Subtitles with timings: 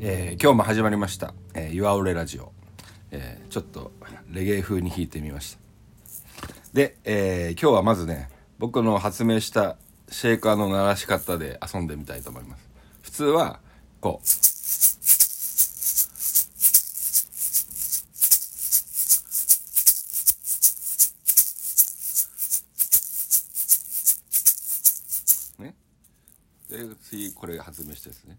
[0.00, 2.52] え今日も始まりました「えー、岩オレラジオ」
[3.12, 3.92] えーちょっと
[4.30, 5.58] レゲエ風に弾いてみました。
[6.72, 9.76] で、えー今日はまずね僕の発明した
[10.08, 12.70] シェーカーの鳴らし方で遊んでみたいと思います。
[13.02, 13.60] 普通は
[14.00, 14.26] こう。
[26.70, 28.38] で次これ発明したやつね。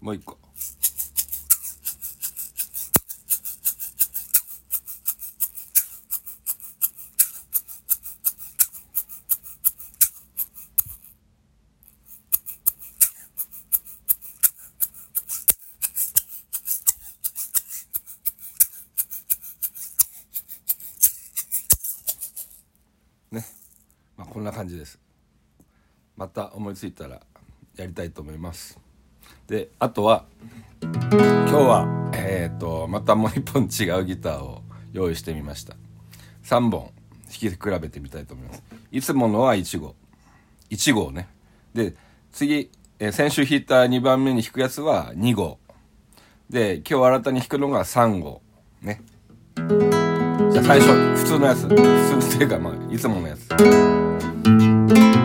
[0.00, 0.45] もう一個。
[24.16, 24.98] まあこんな感じです。
[26.16, 27.20] また思いついたら
[27.76, 28.78] やりたいと思います。
[29.46, 30.24] であとは
[30.80, 30.90] 今
[31.46, 35.76] 日はえっ、とまたもう一本違うギターを用意してみました。
[36.44, 36.90] 3本弾
[37.28, 38.62] き比べてみたいと思います。
[38.90, 39.94] いつものは1号。
[40.70, 41.28] 1号ね。
[41.74, 41.94] で
[42.32, 45.58] 次、えー先週弾いた2番目に弾くやつは2号。
[46.48, 48.40] で今日新たに弾くのが3号。
[48.80, 49.02] ね。
[49.56, 51.68] じゃあ最初普通のやつ。
[51.68, 53.95] 普通っていうかまあいつものやつ。
[54.48, 55.15] ね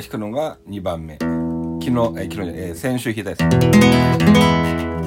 [0.00, 1.14] 弾くのが2番目。
[1.18, 1.30] 昨日、
[1.90, 5.00] えー昨日じゃえー先週弾いたやつ。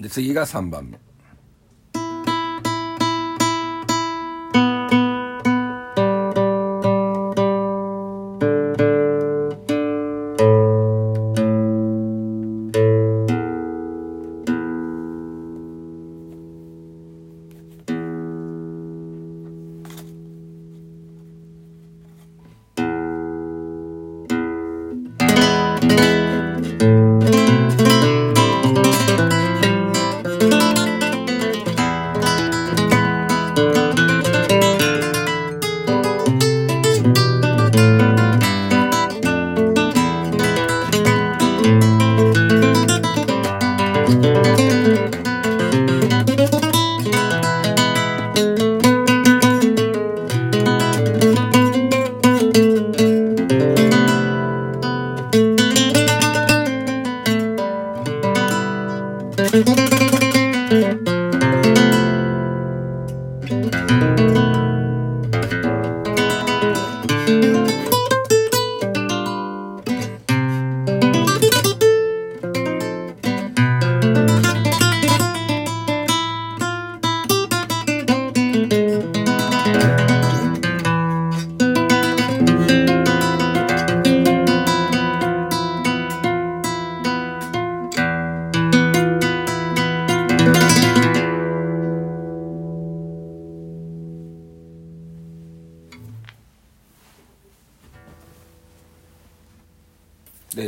[0.00, 0.98] で次が3番目。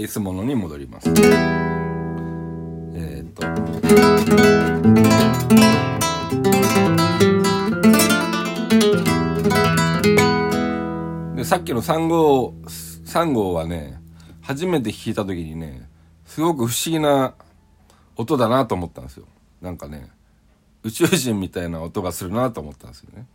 [0.08, 1.10] いつものに戻ります。
[1.10, 3.42] えー、っと。
[11.36, 14.00] でさっきの3号3号はね
[14.40, 15.86] 初めて弾いた時にね
[16.24, 17.34] すごく不思議な
[18.16, 19.26] 音だなと思ったんですよ。
[19.60, 20.08] なんかね
[20.84, 23.26] 宇宙人みたいな音がするなと思ったんですよね。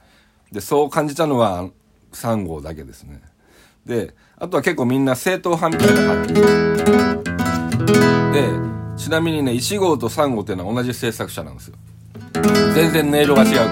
[0.51, 1.69] でそう感じたのは
[2.13, 3.21] 3号だけですね。
[3.85, 6.41] であとは結構みんな正統派みたいな感じで
[8.97, 11.75] ちなみにね1号と3号っていうのは同じ制作者なんですよ。
[12.75, 13.63] 全然音色が違うけど。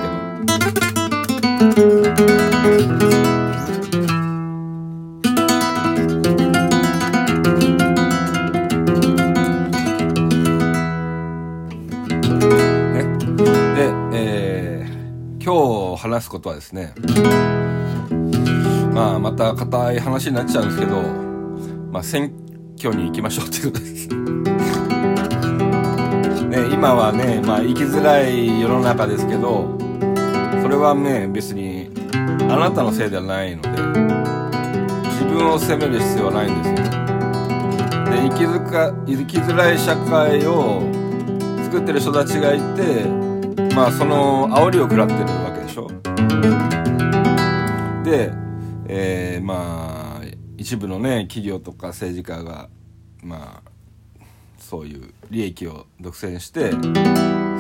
[12.94, 13.04] ね。
[13.76, 15.02] で、えー
[15.44, 16.94] 今日話すことはですね
[18.94, 21.02] まあまた硬い話になっちゃうんですけど、
[21.92, 22.34] まあ、選
[22.78, 24.08] 挙に行きましょうっていうことです。
[26.52, 29.78] ね、今はね、まあ、生きづらい世の中ですけど
[30.62, 33.70] それはね別にあなたのせいではないので
[35.10, 36.76] 自分を責める必要はないんですよ。
[38.12, 40.82] で生きづか生きづらい社会を
[41.64, 43.06] 作ってる人たちがいて
[43.74, 45.88] まあその煽りを食らってるわけでしょ。
[48.04, 48.34] で
[48.94, 50.26] えーまあ
[50.58, 52.70] 一部のね企業とか政治家が
[53.24, 53.72] まあ
[54.60, 56.72] そういう利益を独占して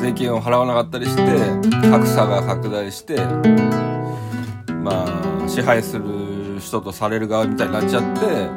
[0.01, 1.23] 税金を払わなかったりして
[1.89, 3.17] 格差が拡大して
[4.83, 8.49] まあ支配する人とされる側みたいになっちゃって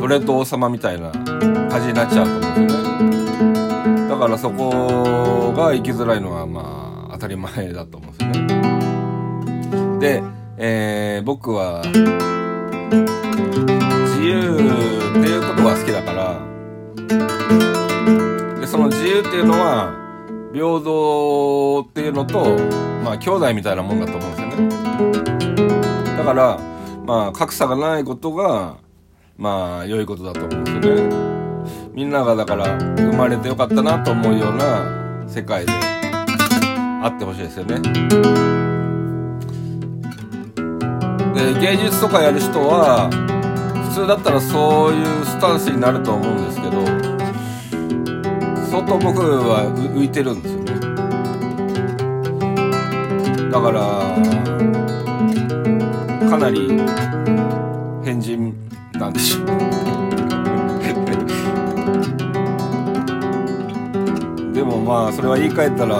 [0.00, 3.50] 奴隷と王様みたいな感じになっちゃうと思うんですよ
[3.92, 4.08] ね。
[4.08, 9.98] だからそこが生きづらいのはまあ当たり前だと思うんですよね。
[9.98, 10.22] で
[10.56, 11.96] えー僕は自
[14.22, 14.56] 由
[15.10, 16.40] っていうことが好きだから
[18.60, 19.92] でその自由っていうのは
[20.52, 22.56] 平等っていうのと
[23.02, 24.54] まあ兄弟みたいなもんだと思うんですよね。
[26.16, 26.58] だから
[27.04, 28.76] まあ格差がないことが
[29.36, 31.14] まあ良いことだと思うんですよね。
[31.92, 35.72] みんながだから生まれてよかったなと思うような世界で
[37.02, 38.53] あってほしいですよね。
[41.34, 43.10] で芸術とかやる人は
[43.90, 46.84] 普通だったらそういうスタンスになると思うんですけど
[48.70, 50.74] 相当僕は浮いてるんですよね。
[53.50, 53.80] だから
[56.28, 56.68] かなり
[58.04, 58.52] 変人
[58.94, 59.46] なんでしょう。
[64.54, 65.96] でもまあそれは言い換えたら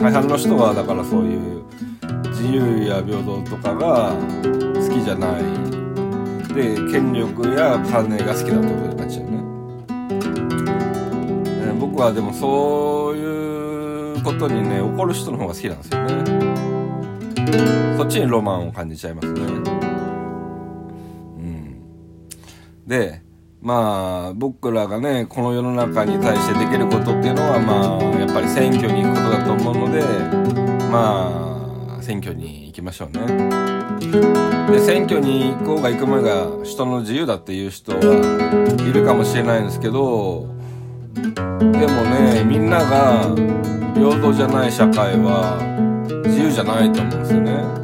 [0.00, 1.59] 大半の人はだからそういう
[2.40, 5.42] 自由や平等とかが好きじゃない。
[6.54, 9.36] で権力や金が好きだという感じだよね。
[11.66, 16.24] ね僕はでもそういうことにね怒る人の方が好きなんですよね。
[17.98, 19.42] そっちにロマンを感じちゃいますね。
[19.42, 19.44] う
[21.42, 21.76] ん。
[22.86, 23.20] で
[23.60, 30.02] まあ僕らがねこの世の中に対してできることっていうのはまあやっぱり選挙に行くことだと思うので
[30.90, 31.49] まあ
[32.02, 33.20] 選挙に行きましょうね。
[34.70, 37.98] で選挙に行こうが行く前が人の自由だっていう人は
[38.88, 40.46] いるかもしれないんですけど
[41.14, 43.34] でもねみんなが
[43.94, 45.58] 平等じゃない社会は
[46.24, 47.80] 自由じゃないと思うんですよね。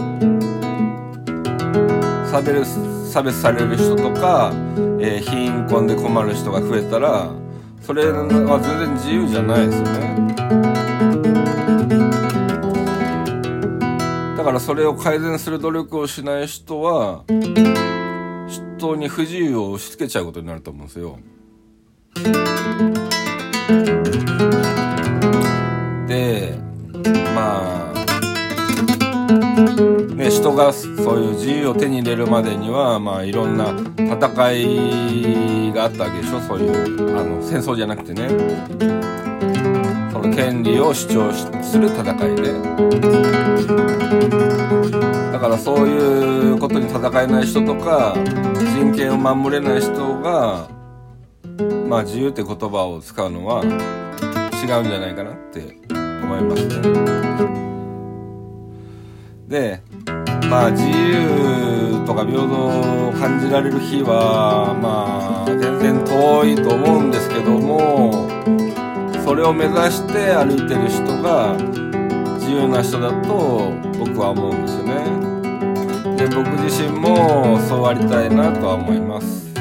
[2.31, 4.53] 差別差別される人とか、
[5.01, 7.31] えー貧困で困る人が増えたら
[7.81, 10.76] それは全然自由じゃないですよね。
[14.47, 17.25] からそれを改善する努力をしない人は
[18.79, 21.19] 人に不自由を押し付けちゃうことになると思うんですよ。
[26.07, 26.55] で
[27.35, 27.95] まあ
[30.15, 36.41] ね人がそういう自由を手に入れるまでにはまあいろんな戦いがあったわけでしょ。
[36.43, 39.26] そういうあの戦争じゃなくてね。
[40.17, 41.31] その権利を主張
[41.63, 42.55] する戦いで
[45.31, 48.17] だからそういうことに戦えない人とか
[48.75, 50.71] 人権を守れない人が
[51.87, 56.81] まあ自由って言葉を使うのは違うんじゃないかなって思いますね。
[59.49, 59.83] で
[60.49, 68.56] まあ自由とか平等を感じられる日はまあ全然遠いと思うんですけども
[69.27, 71.57] それを目指して歩いてる人が
[72.39, 76.17] 自由な人だと僕は思うんですよね。
[76.17, 79.53] で僕自身もそうありたいなとは思います。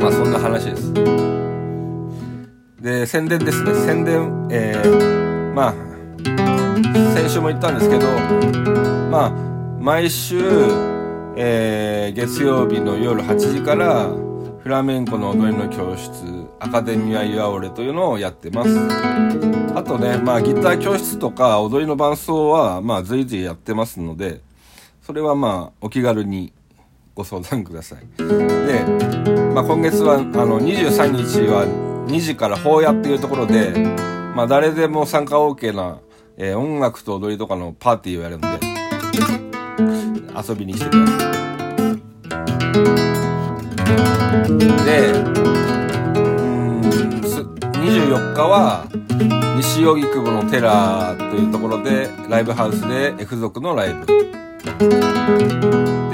[0.00, 0.94] まあそんな話です。
[2.80, 3.74] で宣伝ですね。
[3.74, 5.74] 宣伝えー、まあ
[7.12, 8.06] 先週も言ったんですけど
[9.10, 9.30] まあ
[9.80, 10.38] 毎週、
[11.36, 14.06] えー、月曜日の夜8時から
[14.64, 16.10] フラメンコの踊りの教室
[16.58, 18.70] アカデミア・ユアオレというのをやってます
[19.76, 24.40] あとねまあギター教室とか踊りの伴奏はまあ随時やってますので
[25.02, 26.52] それはまあお気軽に
[27.14, 28.24] ご相談くださいで、
[29.54, 31.66] まあ、今月はあの23日は
[32.08, 33.70] 2時から法屋っていうところで
[34.34, 36.00] まあ誰でも参加 OK な
[36.36, 38.48] えー、音楽と踊りとかのパーティーをやるんで、
[40.36, 41.12] 遊びに来てくださ
[43.20, 43.23] い。
[44.84, 45.34] で、うん
[47.84, 48.86] 24日は、
[49.56, 54.06] 西荻窪のテラーというところで、ライブハウスで F 族のライブ。
[54.06, 54.14] で、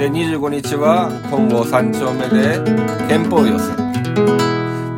[0.09, 2.59] 25日は、本郷三丁目で、
[3.07, 3.75] 憲法寄せ。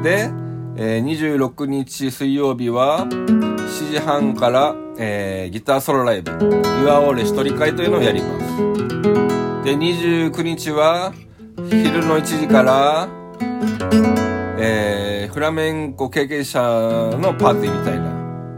[0.04, 0.32] で、
[0.76, 6.32] えー、26日水曜日は、7時半から、えー、ギターソロライブ、
[6.84, 8.58] 岩尾レ一人会というのをやります。
[9.64, 11.14] で、29日は、
[11.58, 13.08] 昼の1時から、
[14.58, 18.12] えー、フラメンコ経験者のパーティーみたいな、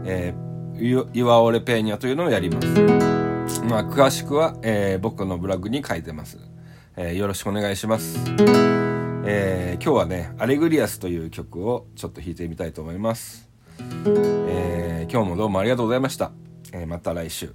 [0.06, 3.62] えー、岩尾レペーニャというのをやります。
[3.64, 6.38] まあ、詳しくは、えー、僕のブログに書いてます。
[6.96, 8.18] えー、よろしくお願いします。
[9.26, 13.50] えー、今日はね、アレグリアスという曲をちょっと弾いてみたいと思います。
[13.78, 16.32] えー、今日もどうもありがとうございました。
[16.72, 17.52] えー、また来週。